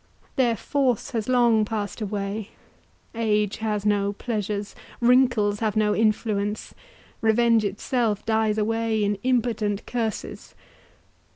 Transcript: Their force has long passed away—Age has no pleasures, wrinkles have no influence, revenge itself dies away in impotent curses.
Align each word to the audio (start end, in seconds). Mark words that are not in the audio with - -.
Their 0.35 0.55
force 0.57 1.11
has 1.11 1.29
long 1.29 1.63
passed 1.63 2.01
away—Age 2.01 3.57
has 3.57 3.85
no 3.85 4.13
pleasures, 4.13 4.73
wrinkles 4.99 5.59
have 5.59 5.75
no 5.75 5.95
influence, 5.95 6.73
revenge 7.21 7.63
itself 7.63 8.25
dies 8.25 8.57
away 8.57 9.03
in 9.03 9.19
impotent 9.21 9.85
curses. 9.85 10.55